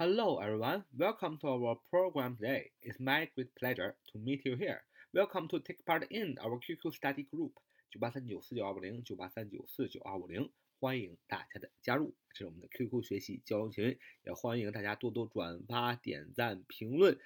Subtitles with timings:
[0.00, 0.82] Hello, everyone.
[0.96, 2.70] Welcome to our program today.
[2.80, 4.80] It's my great pleasure to meet you here.
[5.12, 7.52] Welcome to take part in our QQ study group
[7.90, 17.20] 九八三九四九二五零九八三九四九二五零，欢迎大家的加入，这是我们的 QQ 学习交流群，也欢迎大家多多转发、点赞、评论、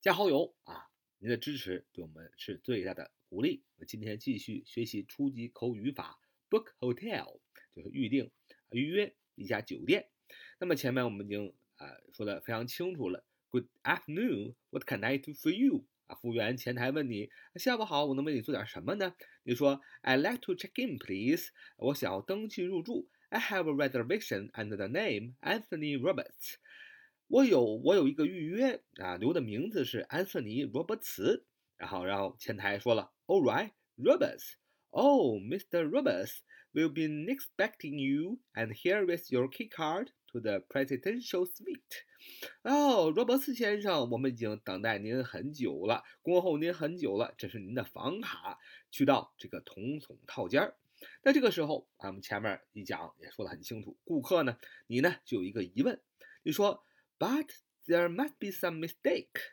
[0.00, 0.88] 加好友啊！
[1.18, 3.62] 您的支持对我们是最大的鼓励。
[3.74, 6.18] 我们今天继续学习初级口语语法
[6.48, 7.40] ，book hotel
[7.76, 8.30] 就是预定、
[8.70, 10.08] 预约一家酒店。
[10.58, 13.23] 那么前面我们已经啊说的非常清楚了。
[13.49, 15.85] Good afternoon, what can I do for you？
[16.07, 19.15] 啊，服务员前台问你下午好，我能为你做点什么呢？
[19.43, 21.51] 你说 I'd like to check in, please。
[21.77, 23.07] 我想要登记入住。
[23.29, 26.55] I have a reservation under the name Anthony Roberts。
[27.27, 31.45] 我有我有一个预约啊，留的名字是安瑟尼·罗伯茨。
[31.77, 34.53] 然后然后前台说了，All right, Roberts.
[34.91, 35.89] Oh, Mr.
[35.89, 42.04] Roberts, we've been expecting you, and here is your key card To the presidential suite.
[42.62, 47.34] 哦，罗伯茨先生，我们已经等待您很久了，恭候您很久了。
[47.36, 48.58] 这是您的房卡，
[48.90, 50.76] 去到这个总统套间儿。
[51.22, 56.00] 那这个时候，啊，我们前面一讲也说得很清楚，顾客呢，你呢就有一个疑问，
[56.42, 56.84] 你说
[57.18, 57.48] ，But
[57.86, 59.52] there must be some mistake.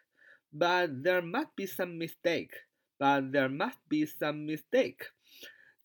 [0.51, 2.51] But there must be some mistake.
[2.97, 5.09] But there must be some mistake.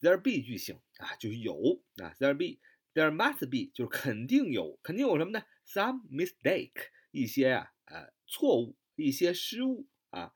[0.01, 2.61] There be 句型啊，就是有啊，There be
[2.94, 5.44] be，there must be 就是肯定有，肯定有什么呢？
[5.66, 10.34] Some mistake 一些啊呃错误，一些失误啊，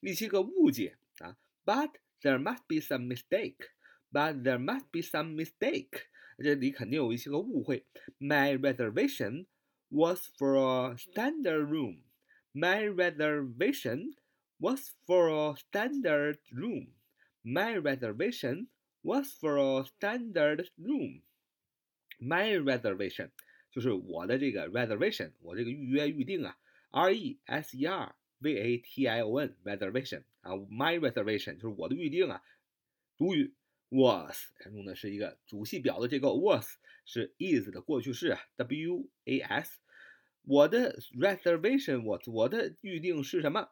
[0.00, 1.36] 一些个误解啊。
[1.64, 3.70] But there must be some mistake.
[4.12, 6.06] But there must be some mistake.
[6.38, 7.86] 这里肯定有一些个误会。
[8.18, 9.46] My reservation
[9.88, 12.02] was for a standard room.
[12.52, 14.14] My reservation
[14.58, 16.94] was for a standard room.
[17.42, 18.68] My reservation
[19.02, 21.22] was for a standard room.
[22.18, 23.30] My reservation
[23.70, 26.56] 就是我的这个 reservation，我这个预约预定啊，
[26.90, 32.42] R E S E R V A T I O N reservation 啊，my reservation 就是我的预定啊。
[33.16, 33.54] 主语
[33.90, 39.80] was 用的是一个主系表的结构，was 是 is 的过去式，W A S。
[40.42, 43.70] 我的 reservation 我我的预定是什么？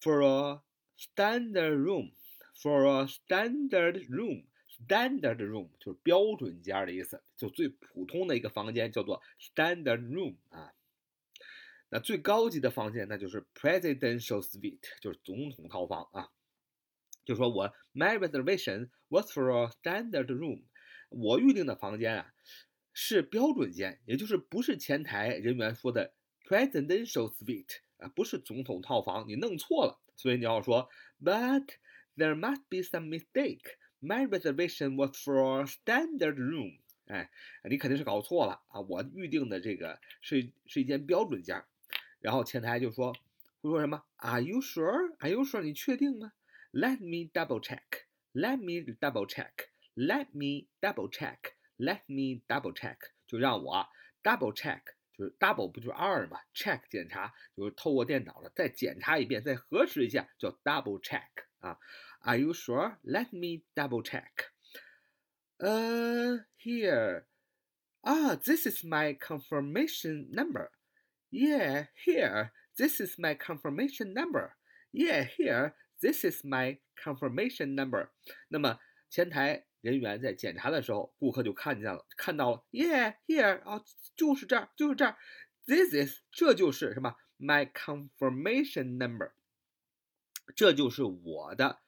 [0.00, 0.62] For a
[0.98, 4.46] standard room。For a standard room。
[4.87, 10.73] Standard room 就是标准间的意思，就最普通的一个房间叫做 standard room 啊。
[11.89, 16.29] 那最高级的房间那就是 presidential suite，就是总统套房啊。
[17.23, 20.63] 就说我 my reservation was for a standard room，
[21.09, 22.33] 我预定的房间啊
[22.91, 26.13] 是标准间，也就是不是前台人员说的
[26.43, 30.01] presidential suite 啊，不是总统套房，你弄错了。
[30.17, 30.89] 所以你要说
[31.23, 31.67] but
[32.17, 33.77] there must be some mistake。
[34.01, 36.79] My reservation was for a standard room。
[37.05, 37.29] 哎，
[37.69, 38.81] 你肯定是搞错了啊！
[38.81, 41.63] 我预定的这个是是一间标准间。
[42.19, 43.13] 然后前台就说
[43.61, 45.15] 会说什么？Are you sure?
[45.19, 45.61] Are you sure?
[45.61, 46.31] 你确定吗
[46.71, 48.05] ？Let me double check.
[48.33, 49.51] Let me double check.
[49.93, 51.37] Let me double check.
[51.77, 52.97] Let me double check.
[53.27, 53.87] 就让我
[54.23, 54.81] double check，
[55.17, 61.27] 就是 double 不就是二嘛？check 检查就是透过电脑了再检查一遍，再核实一下，叫 double check
[61.59, 61.77] 啊。
[62.24, 62.98] Are you sure?
[63.04, 64.52] Let me double check.
[65.60, 67.26] Uh, here.
[68.04, 70.70] Ah, this is my confirmation number.
[71.30, 72.52] Yeah, here.
[72.76, 74.56] This is my confirmation number.
[74.92, 75.74] Yeah, here.
[76.00, 78.10] This is my confirmation number.
[78.48, 78.78] 那么
[79.08, 83.82] 前台人员在检查的时候，顾客就看见了，看到了，Yeah, here 啊，
[84.16, 85.16] 就是这儿，就是这儿。
[85.66, 87.16] This is 这就是什么？
[87.38, 89.32] My confirmation number.
[90.54, 91.80] 这就是我的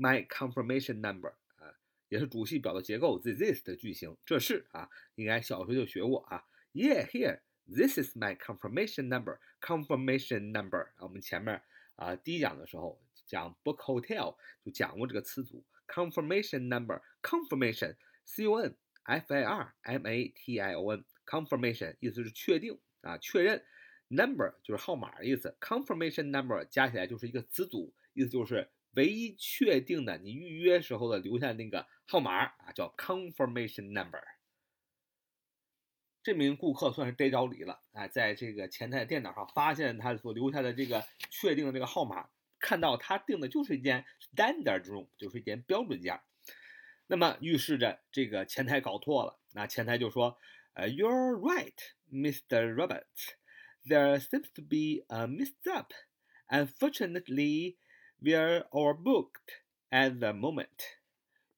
[0.00, 1.74] my confirmation number 啊，
[2.08, 6.44] 也是主系表的结构，this is 的句型，这是啊，应该小学就学过啊。
[6.72, 9.38] Yeah, here, this is my confirmation number.
[9.60, 11.62] Confirmation number 啊，我们前面
[11.94, 17.00] 啊第一讲的时候讲 book hotel 就讲过这个词组，confirmation number.
[17.22, 21.04] Confirmation, c o n f a r m a t i o n.
[21.24, 23.64] Confirmation 意思是确定啊，确认。
[24.08, 34.21] Number 就是号码的意思，confirmation number 加起来就是一个词组，意思就是 唯一确定的你预约时候的留下那个号码啊，叫 confirmation number。
[36.23, 42.29] 这名顾客算是逮着理了啊，在这个前台电脑上发现他所留下的这个确定的这个号码，
[42.59, 46.21] 看到他订的就是一间 standard room，就是一间标准间。
[47.07, 50.37] 那么预示着这个前台搞错了，那前台就说
[50.73, 51.73] ：“呃，You're right,
[52.11, 52.73] Mr.
[52.73, 53.33] Roberts.
[53.83, 55.91] There seems to be a mix-up.
[56.47, 57.77] Unfortunately,
[58.20, 60.98] we're all booked at the moment.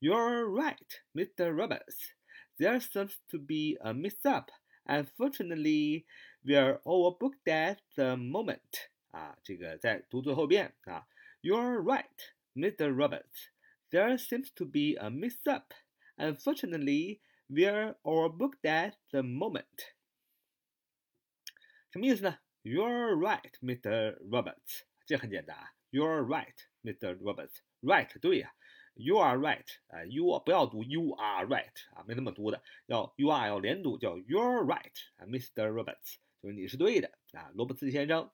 [0.01, 1.57] You're right, Mr.
[1.57, 2.15] Roberts.
[2.59, 4.51] There seems to be a mix-up.
[4.87, 6.07] Unfortunately,
[6.45, 8.89] we're overbooked at the moment.
[9.11, 11.07] 啊，这个再读最后一遍啊。
[11.43, 12.05] You're right,
[12.55, 12.93] Mr.
[12.95, 13.49] Roberts.
[13.91, 15.73] There seems to be a mix-up.
[16.17, 19.95] Unfortunately, we're overbooked at the moment.
[21.91, 22.39] 什么意思呢？
[22.63, 24.19] You're right, Mr.
[24.29, 24.83] Roberts.
[25.07, 25.73] 这很简单啊。
[25.93, 27.17] You're right, Mr.
[27.19, 27.61] Roberts.
[27.83, 28.57] Right 对呀、啊。
[29.01, 35.71] You are right 啊，You 不要读 You are right 啊，没那么读的，要 You are 要连读，叫 You're right 啊，Mr.
[35.71, 38.29] Roberts 就是你是对的啊，罗伯茨先生。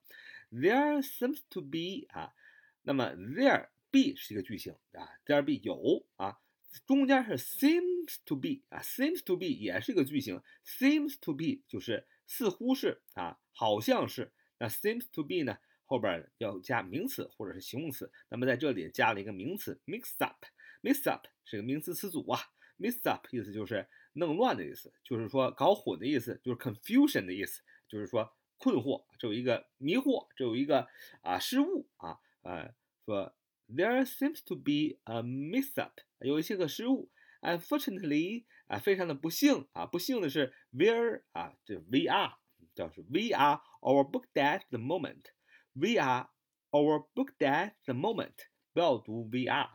[0.50, 2.32] There seems to be 啊，
[2.80, 6.38] 那么 there be 是一个句型啊，there be 有啊，
[6.86, 15.58] 中间是 seems to be 啊，seems to be 也是一个句型，seems to be 就是似乎是啊，好像是，那 seems to be 呢？
[15.89, 22.39] 后边要加名词或者是形容词，那么在这里加了一个名词 mix up，mix up 是个名词词组啊
[22.77, 30.87] ，mix up 意思就是弄乱的意思，就是说搞混的意思，就是 confusion 的意思，就是说困惑，这有一个迷惑，这有一个
[31.21, 32.71] 啊失误啊，呃，
[33.03, 33.35] 说
[33.67, 37.09] there seems to be a mix up，有一些个失误
[37.41, 42.35] ，unfortunately 啊，非常的不幸啊，不幸的是，where 啊，这 we are
[42.75, 45.31] 叫是 we are overbooked at the moment。
[45.74, 46.28] We are
[46.70, 48.34] overbooked at the moment。
[48.72, 49.70] 不要读 we are，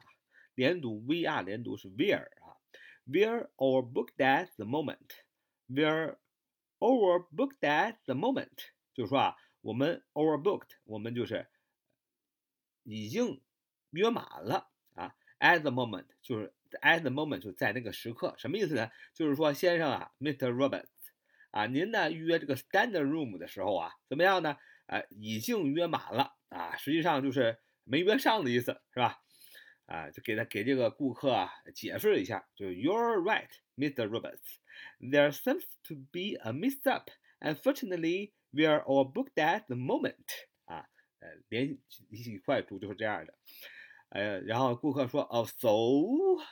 [0.56, 2.58] 连读 we are，连读是 we're 啊。
[3.06, 6.18] We're overbooked at the moment。We're
[6.80, 8.72] overbooked at the moment。
[8.94, 11.48] 就是说啊，我们 overbooked，我们就是
[12.84, 13.42] 已经
[13.92, 15.16] 约满了啊。
[15.40, 18.92] At the moment 就是 at the moment 就在那个时刻，什么意思呢？
[19.14, 20.52] 就是说先生啊，Mr.
[20.52, 20.90] Roberts
[21.52, 24.58] 啊，您呢预约这个 standard room 的时候啊，怎么样呢？
[24.87, 29.21] 呃，已经约满了啊，实际上就是没约上的意思，是吧？
[29.87, 34.09] 啊，就给他给这个顾客啊解释一下，就 You're right, Mr.
[34.09, 34.59] Roberts.
[34.99, 37.11] There seems to be a mix-up.
[37.41, 40.25] Unfortunately, we are all booked at the moment.
[40.65, 40.87] 啊，
[41.21, 41.79] 呃，连
[42.11, 43.35] 一起快读就是这样的。
[44.11, 45.69] 呃，然后顾客说，哦，so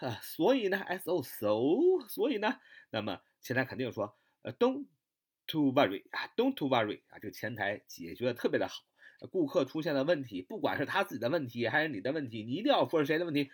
[0.07, 2.59] 啊，所以呢，s o so，所以呢，
[2.91, 4.87] 那么前台肯定说，呃，don't。
[5.48, 8.84] To worry 啊，Don't to worry 啊，这个前台解决的特别的好。
[9.32, 13.50] 顾客出现的问题，不管是他自己的问题还是你的问题，你一定要说是谁的问题？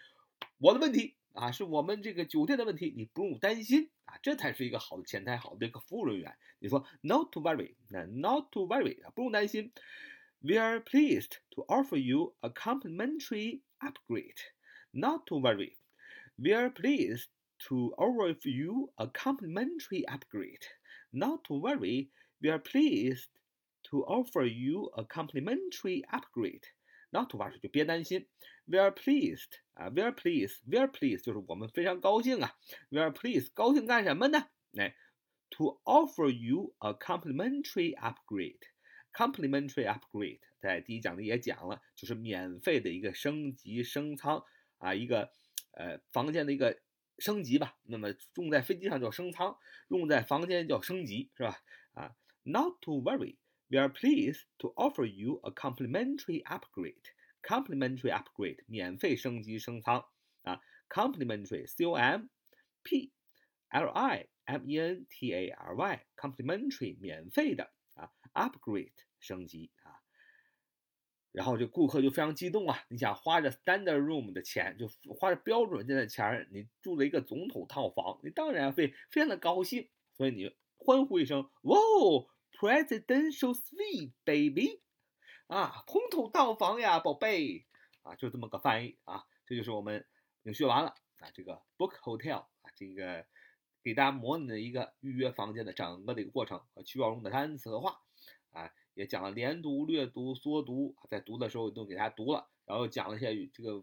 [0.57, 6.35] 我的问题啊，是我们这个酒店的问题，你不用担心啊，这才是一个好的前台，好的一个服务人员。
[6.59, 9.71] 你说 Not to worry，那 Not to worry 啊，不用担心。
[10.39, 14.39] We are pleased to offer you a complimentary upgrade.
[14.91, 15.77] Not to worry.
[16.35, 17.27] We are pleased
[17.67, 20.63] to offer you a complimentary upgrade.
[21.11, 22.09] Not to worry,
[22.39, 23.29] we are pleased
[23.83, 26.63] to offer you a complimentary upgrade.
[27.11, 28.27] Not to worry 就别担心。
[28.65, 32.57] We are pleased 啊，we are pleased, we are pleased 就是我们非常高兴啊。
[32.89, 34.47] We are pleased 高兴干什么呢？
[34.75, 34.95] 哎，
[35.51, 38.59] to offer you a complimentary upgrade.
[39.13, 44.43] Complimentary upgrade 在第一讲里也讲了，就是免费的一个升级升舱
[44.79, 45.31] 啊，一个
[45.73, 46.79] 呃房间的一个。
[47.19, 49.57] 升级吧，那么用在飞机上叫升舱，
[49.87, 51.57] 用在房间叫升级，是吧？
[51.93, 53.37] 啊，Not to worry,
[53.67, 57.03] we are pleased to offer you a complimentary upgrade.
[57.41, 60.05] Complimentary upgrade，免费升级升舱
[60.43, 62.29] 啊，complimentary，c o m
[62.83, 63.11] p
[63.69, 69.76] l i m e n t a r y，complimentary，免费的啊，upgrade，升级啊。
[71.30, 72.82] 然后这顾客就非常激动啊！
[72.88, 81.78] 你想花着 standard room 的钱，就花着标准间的钱，你住了一个总统套房，你当然会非常的高兴，所以你欢呼一声：“哇
[82.58, 84.80] ，Presidential Suite, baby！”
[85.48, 87.66] 啊，总统套房呀，宝贝！
[88.02, 90.06] 啊，就这么个翻译啊，这就是我们
[90.42, 93.26] 已经学完了啊，这个 book hotel 啊，这个
[93.84, 98.00] 给大家模拟的一个预约房间的整个的一个过程和需要用的单词和话
[98.50, 98.72] 啊。
[98.98, 103.80] 也讲了连读、略读、缩读，在读的时候都给大家读了，然后讲了一些这个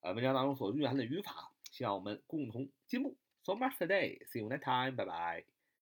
[0.00, 3.18] 呃文章当中所蕴含的语法，希望我们共同进步。
[3.42, 4.26] So much today.
[4.32, 4.96] See you next time.
[4.96, 5.55] Bye bye.